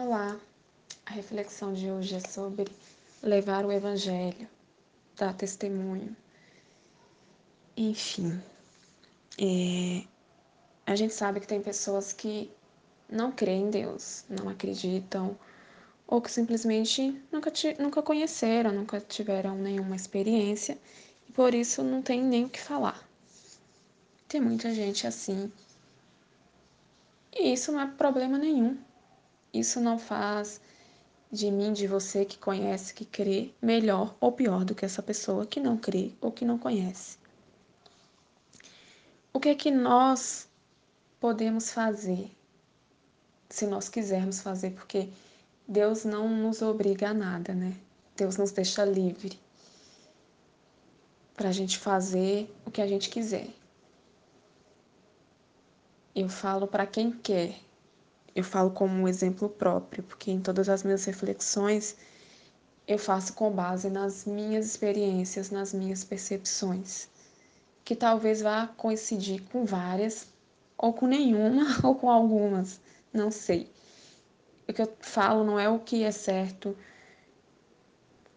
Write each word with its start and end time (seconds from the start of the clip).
Olá, 0.00 0.38
a 1.04 1.10
reflexão 1.10 1.72
de 1.72 1.90
hoje 1.90 2.14
é 2.14 2.20
sobre 2.20 2.70
levar 3.20 3.66
o 3.66 3.72
Evangelho, 3.72 4.48
dar 5.16 5.34
testemunho. 5.34 6.16
Enfim, 7.76 8.40
é, 9.36 10.04
a 10.86 10.94
gente 10.94 11.12
sabe 11.12 11.40
que 11.40 11.48
tem 11.48 11.60
pessoas 11.60 12.12
que 12.12 12.48
não 13.10 13.32
creem 13.32 13.64
em 13.64 13.70
Deus, 13.70 14.24
não 14.28 14.48
acreditam, 14.48 15.36
ou 16.06 16.22
que 16.22 16.30
simplesmente 16.30 17.20
nunca, 17.32 17.52
nunca 17.80 18.00
conheceram, 18.00 18.70
nunca 18.70 19.00
tiveram 19.00 19.56
nenhuma 19.56 19.96
experiência 19.96 20.78
e 21.28 21.32
por 21.32 21.52
isso 21.52 21.82
não 21.82 22.02
tem 22.02 22.22
nem 22.22 22.44
o 22.44 22.48
que 22.48 22.60
falar. 22.60 23.04
Tem 24.28 24.40
muita 24.40 24.72
gente 24.72 25.08
assim. 25.08 25.52
E 27.34 27.52
isso 27.52 27.72
não 27.72 27.80
é 27.80 27.86
problema 27.88 28.38
nenhum. 28.38 28.78
Isso 29.52 29.80
não 29.80 29.98
faz 29.98 30.60
de 31.30 31.50
mim, 31.50 31.72
de 31.72 31.86
você 31.86 32.24
que 32.24 32.38
conhece, 32.38 32.94
que 32.94 33.04
crê, 33.04 33.52
melhor 33.60 34.16
ou 34.20 34.32
pior 34.32 34.64
do 34.64 34.74
que 34.74 34.84
essa 34.84 35.02
pessoa 35.02 35.46
que 35.46 35.60
não 35.60 35.76
crê 35.76 36.12
ou 36.20 36.32
que 36.32 36.44
não 36.44 36.58
conhece. 36.58 37.18
O 39.32 39.40
que 39.40 39.50
é 39.50 39.54
que 39.54 39.70
nós 39.70 40.48
podemos 41.20 41.72
fazer, 41.72 42.30
se 43.48 43.66
nós 43.66 43.88
quisermos 43.88 44.40
fazer, 44.40 44.70
porque 44.70 45.08
Deus 45.66 46.04
não 46.04 46.28
nos 46.28 46.62
obriga 46.62 47.10
a 47.10 47.14
nada, 47.14 47.54
né? 47.54 47.76
Deus 48.16 48.36
nos 48.36 48.50
deixa 48.50 48.84
livre 48.84 49.38
para 51.36 51.50
a 51.50 51.52
gente 51.52 51.78
fazer 51.78 52.52
o 52.66 52.70
que 52.70 52.82
a 52.82 52.86
gente 52.86 53.10
quiser. 53.10 53.48
Eu 56.14 56.28
falo 56.28 56.66
para 56.66 56.84
quem 56.84 57.12
quer, 57.12 57.54
eu 58.38 58.44
falo 58.44 58.70
como 58.70 58.94
um 58.94 59.08
exemplo 59.08 59.48
próprio, 59.48 60.04
porque 60.04 60.30
em 60.30 60.40
todas 60.40 60.68
as 60.68 60.84
minhas 60.84 61.04
reflexões 61.04 61.96
eu 62.86 62.96
faço 62.96 63.32
com 63.32 63.50
base 63.50 63.90
nas 63.90 64.24
minhas 64.24 64.64
experiências, 64.64 65.50
nas 65.50 65.74
minhas 65.74 66.04
percepções, 66.04 67.08
que 67.84 67.96
talvez 67.96 68.40
vá 68.40 68.68
coincidir 68.68 69.42
com 69.50 69.64
várias, 69.64 70.28
ou 70.76 70.92
com 70.92 71.08
nenhuma, 71.08 71.64
ou 71.82 71.96
com 71.96 72.08
algumas, 72.08 72.80
não 73.12 73.28
sei. 73.32 73.68
O 74.68 74.72
que 74.72 74.82
eu 74.82 74.92
falo 75.00 75.42
não 75.42 75.58
é 75.58 75.68
o 75.68 75.80
que 75.80 76.04
é 76.04 76.12
certo, 76.12 76.76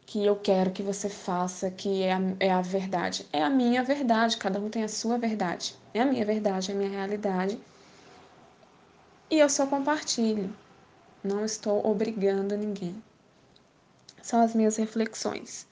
que 0.08 0.26
eu 0.26 0.36
quero 0.36 0.72
que 0.72 0.82
você 0.82 1.10
faça, 1.10 1.70
que 1.70 2.02
é 2.02 2.14
a, 2.14 2.22
é 2.40 2.52
a 2.52 2.62
verdade. 2.62 3.28
É 3.32 3.44
a 3.44 3.52
minha 3.52 3.84
verdade, 3.84 4.36
cada 4.38 4.60
um 4.60 4.68
tem 4.68 4.84
a 4.84 4.88
sua 4.88 5.20
verdade. 5.20 5.76
É 5.94 6.02
a 6.02 6.06
minha 6.08 6.26
verdade, 6.26 6.72
é 6.72 6.74
a 6.74 6.78
minha 6.78 6.90
realidade 6.90 7.60
e 9.32 9.40
eu 9.40 9.50
só 9.50 9.66
compartilho. 9.66 10.54
Não 11.24 11.46
estou 11.46 11.88
obrigando 11.88 12.58
ninguém. 12.58 13.02
São 14.22 14.42
as 14.42 14.54
minhas 14.54 14.76
reflexões. 14.76 15.66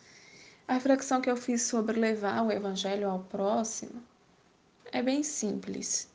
A 0.66 0.74
reflexão 0.74 1.20
que 1.20 1.30
eu 1.30 1.36
fiz 1.36 1.64
sobre 1.64 2.00
levar 2.00 2.44
o 2.44 2.52
evangelho 2.52 3.10
ao 3.10 3.20
próximo 3.20 4.02
é 4.92 5.04
bem 5.04 5.24
simples. 5.24 6.08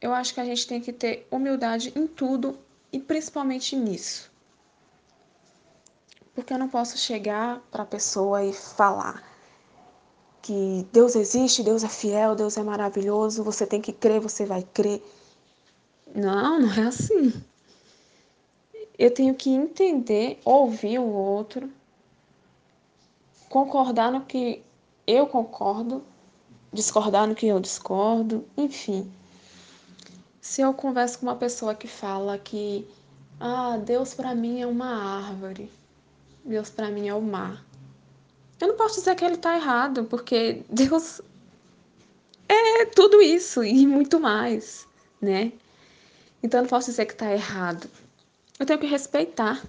Eu 0.00 0.12
acho 0.12 0.34
que 0.34 0.40
a 0.40 0.44
gente 0.44 0.66
tem 0.66 0.80
que 0.80 0.92
ter 0.92 1.26
humildade 1.30 1.92
em 1.94 2.08
tudo 2.08 2.58
e 2.92 2.98
principalmente 2.98 3.76
nisso. 3.76 4.30
Porque 6.34 6.52
eu 6.52 6.58
não 6.58 6.68
posso 6.68 6.98
chegar 6.98 7.60
para 7.70 7.84
a 7.84 7.86
pessoa 7.86 8.42
e 8.42 8.52
falar 8.52 9.22
que 10.40 10.84
Deus 10.92 11.14
existe, 11.14 11.62
Deus 11.62 11.84
é 11.84 11.88
fiel, 11.88 12.34
Deus 12.34 12.56
é 12.56 12.64
maravilhoso, 12.64 13.44
você 13.44 13.64
tem 13.64 13.80
que 13.80 13.92
crer, 13.92 14.20
você 14.20 14.44
vai 14.44 14.62
crer. 14.62 15.00
Não, 16.14 16.60
não 16.60 16.72
é 16.72 16.86
assim. 16.86 17.32
Eu 18.98 19.12
tenho 19.12 19.34
que 19.34 19.50
entender, 19.50 20.38
ouvir 20.44 20.98
o 20.98 21.08
outro, 21.08 21.70
concordar 23.48 24.12
no 24.12 24.20
que 24.20 24.62
eu 25.06 25.26
concordo, 25.26 26.02
discordar 26.72 27.26
no 27.26 27.34
que 27.34 27.46
eu 27.46 27.58
discordo, 27.58 28.44
enfim. 28.56 29.10
Se 30.40 30.60
eu 30.60 30.74
converso 30.74 31.18
com 31.18 31.26
uma 31.26 31.36
pessoa 31.36 31.74
que 31.74 31.88
fala 31.88 32.36
que 32.38 32.86
ah, 33.40 33.78
Deus 33.78 34.14
para 34.14 34.34
mim 34.34 34.60
é 34.60 34.66
uma 34.66 35.26
árvore, 35.26 35.70
Deus 36.44 36.70
para 36.70 36.90
mim 36.90 37.08
é 37.08 37.14
o 37.14 37.22
mar. 37.22 37.64
Eu 38.60 38.68
não 38.68 38.76
posso 38.76 38.96
dizer 38.96 39.16
que 39.16 39.24
ele 39.24 39.34
está 39.34 39.56
errado, 39.56 40.04
porque 40.04 40.62
Deus 40.70 41.20
é 42.48 42.86
tudo 42.86 43.20
isso 43.22 43.64
e 43.64 43.86
muito 43.86 44.20
mais, 44.20 44.86
né? 45.20 45.52
Então 46.42 46.58
eu 46.58 46.62
não 46.62 46.68
posso 46.68 46.90
dizer 46.90 47.06
que 47.06 47.12
está 47.12 47.32
errado. 47.32 47.88
Eu 48.58 48.66
tenho 48.66 48.78
que 48.78 48.86
respeitar. 48.86 49.62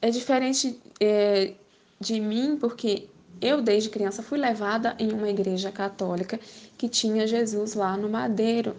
É 0.00 0.10
diferente 0.10 0.80
é, 1.00 1.54
de 1.98 2.20
mim, 2.20 2.56
porque 2.56 3.08
eu, 3.40 3.60
desde 3.60 3.90
criança, 3.90 4.22
fui 4.22 4.38
levada 4.38 4.94
em 4.98 5.12
uma 5.12 5.28
igreja 5.28 5.72
católica 5.72 6.38
que 6.76 6.88
tinha 6.88 7.26
Jesus 7.26 7.74
lá 7.74 7.96
no 7.96 8.08
madeiro. 8.08 8.76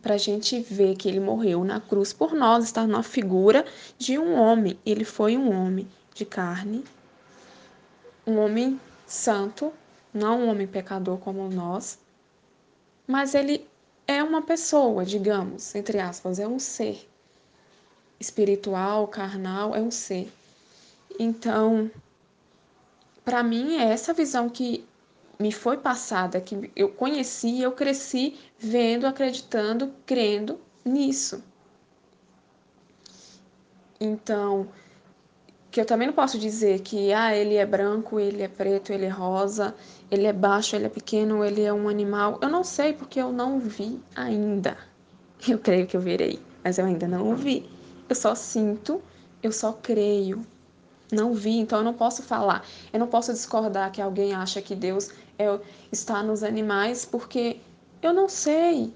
Para 0.00 0.14
a 0.14 0.18
gente 0.18 0.60
ver 0.60 0.96
que 0.96 1.08
ele 1.08 1.20
morreu 1.20 1.64
na 1.64 1.80
cruz 1.80 2.12
por 2.12 2.32
nós, 2.34 2.64
está 2.64 2.86
na 2.86 3.02
figura 3.02 3.64
de 3.98 4.18
um 4.18 4.34
homem. 4.38 4.78
Ele 4.84 5.04
foi 5.04 5.36
um 5.36 5.52
homem 5.52 5.88
de 6.14 6.24
carne, 6.24 6.84
um 8.26 8.38
homem 8.38 8.80
santo, 9.06 9.72
não 10.12 10.42
um 10.42 10.48
homem 10.48 10.66
pecador 10.66 11.18
como 11.18 11.48
nós, 11.48 11.98
mas 13.06 13.34
ele 13.34 13.66
é 14.12 14.22
uma 14.22 14.42
pessoa, 14.42 15.04
digamos, 15.04 15.74
entre 15.74 15.98
aspas, 15.98 16.38
é 16.38 16.46
um 16.46 16.58
ser. 16.58 17.08
Espiritual, 18.20 19.08
carnal, 19.08 19.74
é 19.74 19.80
um 19.80 19.90
ser. 19.90 20.32
Então, 21.18 21.90
para 23.24 23.42
mim, 23.42 23.76
é 23.76 23.90
essa 23.90 24.12
visão 24.12 24.48
que 24.48 24.84
me 25.38 25.50
foi 25.50 25.76
passada, 25.76 26.40
que 26.40 26.70
eu 26.76 26.88
conheci, 26.88 27.60
eu 27.60 27.72
cresci 27.72 28.38
vendo, 28.58 29.06
acreditando, 29.06 29.92
crendo 30.06 30.60
nisso. 30.84 31.42
Então, 34.00 34.68
que 35.72 35.80
eu 35.80 35.86
também 35.86 36.06
não 36.06 36.12
posso 36.12 36.38
dizer 36.38 36.80
que 36.80 37.14
ah, 37.14 37.34
ele 37.34 37.56
é 37.56 37.64
branco, 37.64 38.20
ele 38.20 38.42
é 38.42 38.48
preto, 38.48 38.92
ele 38.92 39.06
é 39.06 39.08
rosa, 39.08 39.74
ele 40.10 40.26
é 40.26 40.32
baixo, 40.32 40.76
ele 40.76 40.84
é 40.84 40.88
pequeno, 40.90 41.42
ele 41.42 41.62
é 41.62 41.72
um 41.72 41.88
animal. 41.88 42.38
Eu 42.42 42.50
não 42.50 42.62
sei 42.62 42.92
porque 42.92 43.18
eu 43.18 43.32
não 43.32 43.58
vi 43.58 43.98
ainda. 44.14 44.76
Eu 45.48 45.58
creio 45.58 45.86
que 45.86 45.96
eu 45.96 46.00
verei, 46.00 46.38
mas 46.62 46.76
eu 46.76 46.84
ainda 46.84 47.08
não 47.08 47.34
vi. 47.34 47.68
Eu 48.06 48.14
só 48.14 48.34
sinto, 48.34 49.02
eu 49.42 49.50
só 49.50 49.72
creio. 49.72 50.46
Não 51.10 51.32
vi, 51.32 51.58
então 51.58 51.78
eu 51.78 51.84
não 51.84 51.94
posso 51.94 52.22
falar. 52.22 52.66
Eu 52.92 53.00
não 53.00 53.06
posso 53.06 53.32
discordar 53.32 53.90
que 53.90 54.02
alguém 54.02 54.34
acha 54.34 54.60
que 54.60 54.74
Deus 54.74 55.10
é, 55.38 55.58
está 55.90 56.22
nos 56.22 56.42
animais, 56.42 57.06
porque 57.06 57.58
eu 58.02 58.12
não 58.12 58.28
sei. 58.28 58.92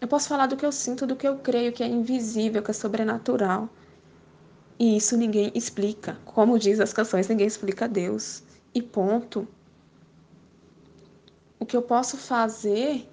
Eu 0.00 0.06
posso 0.06 0.28
falar 0.28 0.46
do 0.46 0.56
que 0.56 0.64
eu 0.64 0.70
sinto, 0.70 1.04
do 1.04 1.16
que 1.16 1.26
eu 1.26 1.36
creio, 1.38 1.72
que 1.72 1.82
é 1.82 1.88
invisível, 1.88 2.62
que 2.62 2.70
é 2.70 2.74
sobrenatural. 2.74 3.68
E 4.78 4.96
isso 4.96 5.16
ninguém 5.16 5.50
explica. 5.54 6.16
Como 6.24 6.58
diz 6.58 6.78
as 6.78 6.92
canções, 6.92 7.26
ninguém 7.28 7.46
explica 7.46 7.88
Deus. 7.88 8.42
E 8.74 8.80
ponto. 8.80 9.46
O 11.58 11.66
que 11.66 11.76
eu 11.76 11.82
posso 11.82 12.16
fazer 12.16 13.08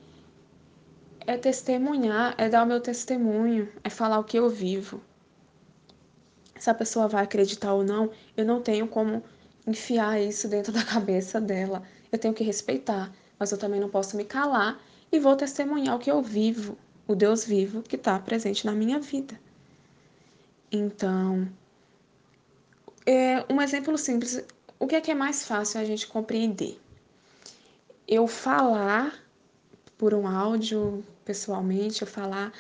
é 1.26 1.38
testemunhar, 1.38 2.36
é 2.38 2.48
dar 2.48 2.64
o 2.64 2.68
meu 2.68 2.80
testemunho, 2.80 3.68
é 3.84 3.90
falar 3.90 4.20
o 4.20 4.24
que 4.24 4.38
eu 4.38 4.48
vivo. 4.48 5.02
Se 6.60 6.70
a 6.70 6.74
pessoa 6.74 7.08
vai 7.08 7.24
acreditar 7.24 7.74
ou 7.74 7.84
não, 7.84 8.12
eu 8.38 8.46
não 8.46 8.62
tenho 8.62 8.88
como 8.88 9.24
enfiar 9.66 10.22
isso 10.22 10.48
dentro 10.48 10.72
da 10.72 10.84
cabeça 10.84 11.42
dela. 11.42 11.82
Eu 12.12 12.20
tenho 12.20 12.34
que 12.34 12.44
respeitar, 12.44 13.12
mas 13.40 13.52
eu 13.52 13.58
também 13.58 13.80
não 13.80 13.90
posso 13.90 14.16
me 14.16 14.24
calar 14.24 14.80
e 15.12 15.20
vou 15.20 15.36
testemunhar 15.36 15.96
o 15.96 16.00
que 16.00 16.12
eu 16.12 16.22
vivo, 16.22 16.78
o 17.08 17.16
Deus 17.16 17.44
vivo 17.44 17.82
que 17.82 17.96
está 17.96 18.20
presente 18.20 18.66
na 18.66 18.74
minha 18.74 19.00
vida. 19.00 19.40
Então, 20.72 21.48
é 23.06 23.46
um 23.50 23.62
exemplo 23.62 23.98
simples. 23.98 24.44
O 24.80 24.88
que 24.88 24.96
é 24.96 25.02
que 25.02 25.12
é 25.12 25.16
mais 25.16 25.46
fácil 25.46 25.80
a 25.80 25.86
gente 25.86 26.08
compreender? 26.08 26.80
Eu 28.08 28.28
falar 28.28 29.14
por 29.98 30.14
um 30.14 30.28
áudio, 30.28 31.04
pessoalmente, 31.24 32.02
eu 32.02 32.08
falar 32.08 32.52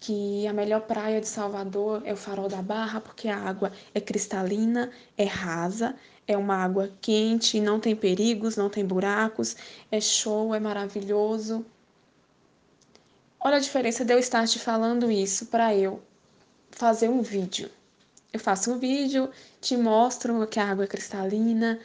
que 0.00 0.46
a 0.48 0.52
melhor 0.52 0.80
praia 0.80 1.20
de 1.20 1.28
Salvador 1.28 2.02
é 2.04 2.12
o 2.12 2.16
Farol 2.16 2.48
da 2.48 2.60
Barra, 2.60 3.00
porque 3.00 3.28
a 3.28 3.38
água 3.38 3.70
é 3.94 4.00
cristalina, 4.00 4.90
é 5.16 5.24
rasa, 5.24 5.94
é 6.26 6.36
uma 6.36 6.56
água 6.56 6.90
quente, 7.00 7.60
não 7.60 7.78
tem 7.78 7.94
perigos, 7.94 8.56
não 8.56 8.68
tem 8.68 8.84
buracos, 8.84 9.56
é 9.90 10.00
show, 10.00 10.54
é 10.54 10.58
maravilhoso. 10.58 11.64
Olha 13.38 13.56
a 13.56 13.60
diferença 13.60 14.04
de 14.04 14.12
eu 14.12 14.18
estar 14.18 14.46
te 14.46 14.58
falando 14.58 15.10
isso 15.10 15.46
para 15.46 15.74
eu 15.74 16.02
fazer 16.70 17.08
um 17.08 17.22
vídeo. 17.22 17.70
Eu 18.32 18.40
faço 18.40 18.72
um 18.72 18.78
vídeo, 18.78 19.30
te 19.60 19.76
mostro 19.76 20.46
que 20.46 20.58
a 20.58 20.70
água 20.70 20.84
é 20.84 20.86
cristalina, 20.86 21.78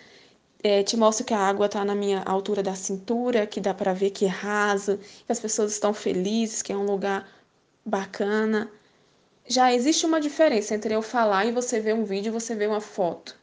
é, 0.63 0.81
te 0.81 0.95
mostro 0.95 1.25
que 1.25 1.33
a 1.33 1.39
água 1.39 1.65
está 1.65 1.83
na 1.83 1.93
minha 1.93 2.23
altura 2.23 2.63
da 2.63 2.73
cintura, 2.73 3.45
que 3.45 3.59
dá 3.59 3.73
para 3.73 3.93
ver 3.93 4.11
que 4.11 4.25
é 4.25 4.29
raso, 4.29 4.97
que 4.97 5.31
as 5.31 5.39
pessoas 5.39 5.73
estão 5.73 5.93
felizes, 5.93 6.61
que 6.61 6.71
é 6.71 6.77
um 6.77 6.85
lugar 6.85 7.27
bacana. 7.85 8.71
já 9.47 9.73
existe 9.73 10.05
uma 10.05 10.19
diferença 10.19 10.75
entre 10.75 10.93
eu 10.93 11.01
falar 11.01 11.45
e 11.45 11.51
você 11.51 11.79
ver 11.79 11.93
um 11.95 12.03
vídeo 12.03 12.29
e 12.29 12.31
você 12.31 12.55
ver 12.55 12.67
uma 12.67 12.81
foto. 12.81 13.35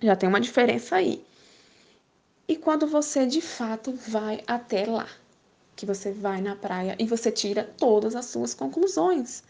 Já 0.00 0.16
tem 0.16 0.28
uma 0.28 0.40
diferença 0.40 0.96
aí. 0.96 1.24
E 2.48 2.56
quando 2.56 2.86
você 2.86 3.26
de 3.26 3.40
fato 3.40 3.92
vai 3.94 4.42
até 4.46 4.84
lá, 4.86 5.08
que 5.76 5.86
você 5.86 6.12
vai 6.12 6.40
na 6.40 6.56
praia 6.56 6.96
e 6.98 7.06
você 7.06 7.30
tira 7.30 7.64
todas 7.78 8.14
as 8.14 8.26
suas 8.26 8.54
conclusões. 8.54 9.42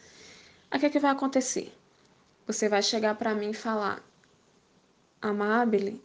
O 0.73 0.79
que, 0.79 0.87
é 0.87 0.91
que 0.91 0.99
vai 0.99 1.11
acontecer? 1.11 1.73
Você 2.47 2.69
vai 2.69 2.83
chegar 2.83 3.15
para 3.17 3.35
mim 3.35 3.51
e 3.51 3.55
falar: 3.55 4.03
Amabile, 5.21 6.03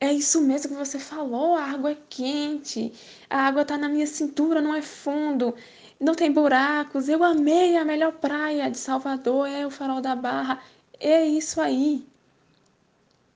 é 0.00 0.12
isso 0.12 0.40
mesmo 0.42 0.72
que 0.72 0.78
você 0.78 0.98
falou, 0.98 1.56
a 1.56 1.64
água 1.64 1.92
é 1.92 1.98
quente, 2.08 2.92
a 3.30 3.40
água 3.46 3.62
está 3.62 3.78
na 3.78 3.88
minha 3.88 4.06
cintura, 4.06 4.60
não 4.60 4.74
é 4.74 4.82
fundo, 4.82 5.54
não 5.98 6.14
tem 6.14 6.30
buracos. 6.30 7.08
Eu 7.08 7.24
amei 7.24 7.76
a 7.76 7.84
melhor 7.84 8.12
praia 8.12 8.70
de 8.70 8.78
Salvador, 8.78 9.48
é 9.48 9.66
o 9.66 9.70
Farol 9.70 10.00
da 10.00 10.14
Barra. 10.14 10.62
É 11.00 11.24
isso 11.24 11.60
aí. 11.60 12.06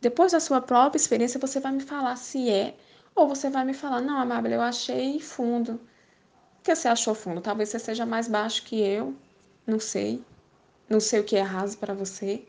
Depois 0.00 0.32
da 0.32 0.41
sua 0.41 0.61
própria 0.61 0.99
experiência, 0.99 1.41
você 1.41 1.61
vai 1.61 1.73
me 1.73 1.81
falar 1.81 2.17
se 2.17 2.49
é, 2.50 2.75
ou 3.14 3.29
você 3.29 3.50
vai 3.50 3.64
me 3.64 3.75
falar, 3.75 4.00
não, 4.00 4.19
Amável, 4.19 4.52
eu 4.52 4.62
achei 4.62 5.20
fundo. 5.20 5.79
Por 6.58 6.64
que 6.64 6.75
você 6.75 6.88
achou 6.88 7.14
fundo? 7.14 7.41
Talvez 7.41 7.69
você 7.70 7.79
seja 7.79 8.06
mais 8.06 8.29
baixo 8.29 8.62
que 8.64 8.81
eu, 8.81 9.14
não 9.67 9.81
sei. 9.81 10.23
Não 10.90 10.98
sei 10.98 11.20
o 11.20 11.25
que 11.25 11.37
é 11.37 11.40
raso 11.40 11.78
para 11.78 11.94
você. 11.94 12.44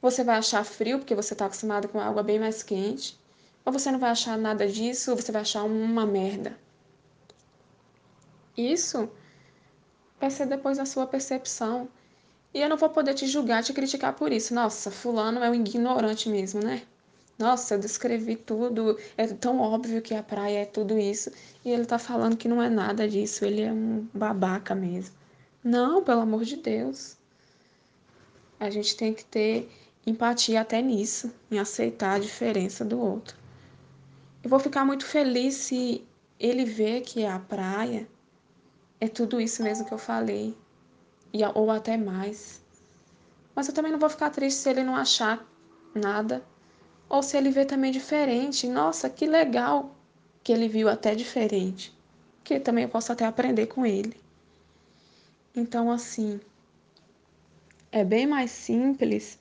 Você 0.00 0.24
vai 0.24 0.36
achar 0.36 0.64
frio 0.64 0.98
porque 0.98 1.14
você 1.14 1.34
está 1.34 1.44
acostumado 1.44 1.88
com 1.88 2.00
água 2.00 2.22
bem 2.22 2.38
mais 2.38 2.62
quente. 2.62 3.20
Ou 3.66 3.72
você 3.72 3.90
não 3.92 3.98
vai 3.98 4.10
achar 4.10 4.38
nada 4.38 4.66
disso, 4.66 5.10
ou 5.10 5.16
você 5.16 5.30
vai 5.30 5.42
achar 5.42 5.62
uma 5.64 6.06
merda. 6.06 6.58
Isso 8.56 9.10
vai 10.18 10.30
ser 10.30 10.46
depois 10.46 10.78
da 10.78 10.86
sua 10.86 11.06
percepção. 11.06 11.88
E 12.54 12.60
eu 12.60 12.68
não 12.70 12.78
vou 12.78 12.88
poder 12.88 13.12
te 13.12 13.26
julgar, 13.26 13.62
te 13.62 13.74
criticar 13.74 14.14
por 14.14 14.32
isso. 14.32 14.54
Nossa, 14.54 14.90
fulano 14.90 15.44
é 15.44 15.50
um 15.50 15.54
ignorante 15.54 16.30
mesmo, 16.30 16.62
né? 16.62 16.82
Nossa, 17.38 17.74
eu 17.74 17.78
descrevi 17.78 18.36
tudo, 18.36 18.98
é 19.18 19.26
tão 19.26 19.60
óbvio 19.60 20.00
que 20.00 20.14
a 20.14 20.22
praia 20.22 20.60
é 20.60 20.64
tudo 20.64 20.98
isso. 20.98 21.30
E 21.62 21.70
ele 21.70 21.84
tá 21.84 21.98
falando 21.98 22.36
que 22.38 22.48
não 22.48 22.62
é 22.62 22.70
nada 22.70 23.06
disso, 23.06 23.44
ele 23.44 23.60
é 23.60 23.70
um 23.70 24.08
babaca 24.14 24.74
mesmo. 24.74 25.14
Não, 25.62 26.02
pelo 26.02 26.22
amor 26.22 26.44
de 26.44 26.56
Deus. 26.56 27.15
A 28.58 28.70
gente 28.70 28.96
tem 28.96 29.12
que 29.12 29.24
ter 29.24 29.70
empatia 30.06 30.60
até 30.60 30.80
nisso, 30.80 31.32
em 31.50 31.58
aceitar 31.58 32.14
a 32.14 32.18
diferença 32.18 32.84
do 32.84 32.98
outro. 33.00 33.36
Eu 34.42 34.48
vou 34.48 34.58
ficar 34.58 34.84
muito 34.84 35.04
feliz 35.04 35.54
se 35.54 36.06
ele 36.38 36.64
ver 36.64 37.02
que 37.02 37.26
a 37.26 37.38
praia 37.38 38.08
é 39.00 39.08
tudo 39.08 39.40
isso 39.40 39.62
mesmo 39.62 39.84
que 39.84 39.92
eu 39.92 39.98
falei 39.98 40.56
e, 41.32 41.44
ou 41.54 41.70
até 41.70 41.96
mais. 41.96 42.62
Mas 43.54 43.68
eu 43.68 43.74
também 43.74 43.92
não 43.92 43.98
vou 43.98 44.08
ficar 44.08 44.30
triste 44.30 44.58
se 44.58 44.70
ele 44.70 44.82
não 44.82 44.94
achar 44.94 45.46
nada. 45.94 46.42
Ou 47.08 47.22
se 47.22 47.36
ele 47.36 47.50
vê 47.50 47.64
também 47.64 47.90
diferente. 47.90 48.68
Nossa, 48.68 49.08
que 49.08 49.26
legal 49.26 49.94
que 50.42 50.52
ele 50.52 50.68
viu 50.68 50.88
até 50.88 51.14
diferente. 51.14 51.96
Que 52.44 52.60
também 52.60 52.84
eu 52.84 52.90
posso 52.90 53.12
até 53.12 53.24
aprender 53.24 53.66
com 53.66 53.84
ele. 53.84 54.16
Então, 55.54 55.90
assim, 55.90 56.40
é 57.96 58.04
bem 58.04 58.26
mais 58.26 58.50
simples 58.50 59.38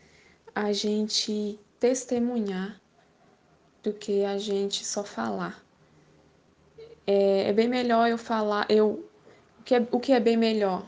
a 0.54 0.72
gente 0.72 1.60
testemunhar 1.80 2.80
do 3.84 3.92
que 3.94 4.24
a 4.24 4.38
gente 4.38 4.86
só 4.86 5.04
falar. 5.04 5.64
É, 7.06 7.50
é 7.50 7.54
bem 7.54 7.68
melhor 7.68 8.10
eu 8.10 8.18
falar, 8.18 8.66
eu 8.70 9.06
o 9.60 9.64
que 9.64 9.76
é, 9.76 9.88
o 9.92 10.00
que 10.00 10.12
é 10.14 10.20
bem 10.20 10.38
melhor? 10.38 10.88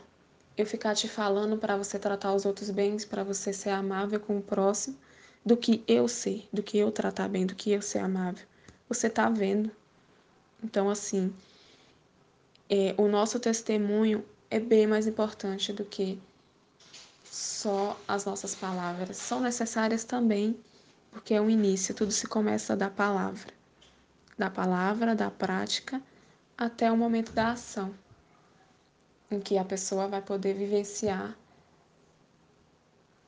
eu 0.56 0.66
ficar 0.66 0.94
te 0.94 1.08
falando 1.08 1.56
para 1.56 1.76
você 1.76 2.00
tratar 2.00 2.34
os 2.34 2.44
outros 2.44 2.68
bem, 2.70 2.96
para 3.06 3.22
você 3.22 3.52
ser 3.52 3.70
amável 3.70 4.18
com 4.18 4.38
o 4.38 4.42
próximo, 4.42 4.96
do 5.46 5.56
que 5.56 5.84
eu 5.86 6.08
ser, 6.08 6.48
do 6.52 6.64
que 6.64 6.76
eu 6.76 6.90
tratar 6.90 7.28
bem, 7.28 7.46
do 7.46 7.54
que 7.54 7.70
eu 7.70 7.80
ser 7.80 8.00
amável. 8.00 8.44
Você 8.88 9.08
tá 9.08 9.30
vendo. 9.30 9.70
Então, 10.60 10.90
assim, 10.90 11.32
é, 12.68 12.92
o 12.98 13.06
nosso 13.06 13.38
testemunho 13.38 14.24
é 14.50 14.58
bem 14.58 14.84
mais 14.84 15.06
importante 15.06 15.72
do 15.72 15.84
que 15.84 16.18
só 17.30 17.98
as 18.06 18.24
nossas 18.24 18.54
palavras. 18.54 19.16
São 19.16 19.40
necessárias 19.40 20.04
também, 20.04 20.58
porque 21.10 21.34
é 21.34 21.40
o 21.40 21.50
início, 21.50 21.94
tudo 21.94 22.12
se 22.12 22.26
começa 22.26 22.76
da 22.76 22.90
palavra. 22.90 23.52
Da 24.36 24.48
palavra, 24.50 25.14
da 25.14 25.30
prática, 25.30 26.00
até 26.56 26.90
o 26.90 26.96
momento 26.96 27.32
da 27.32 27.52
ação 27.52 27.94
em 29.30 29.40
que 29.40 29.58
a 29.58 29.64
pessoa 29.64 30.08
vai 30.08 30.22
poder 30.22 30.54
vivenciar 30.54 31.36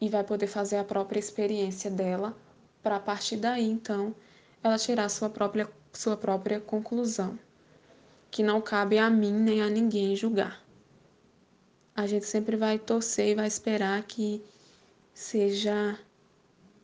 e 0.00 0.08
vai 0.08 0.24
poder 0.24 0.46
fazer 0.46 0.78
a 0.78 0.84
própria 0.84 1.18
experiência 1.18 1.90
dela, 1.90 2.34
para 2.82 2.96
a 2.96 3.00
partir 3.00 3.36
daí, 3.36 3.68
então, 3.68 4.14
ela 4.62 4.78
tirar 4.78 5.10
sua 5.10 5.28
própria, 5.28 5.68
sua 5.92 6.16
própria 6.16 6.58
conclusão, 6.58 7.38
que 8.30 8.42
não 8.42 8.62
cabe 8.62 8.98
a 8.98 9.10
mim 9.10 9.32
nem 9.32 9.60
a 9.60 9.68
ninguém 9.68 10.16
julgar. 10.16 10.62
A 12.00 12.06
gente 12.06 12.24
sempre 12.24 12.56
vai 12.56 12.78
torcer 12.78 13.28
e 13.28 13.34
vai 13.34 13.46
esperar 13.46 14.02
que 14.04 14.42
seja 15.12 15.98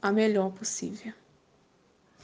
a 0.03 0.13
melhor 0.13 0.53
possível. 0.53 1.11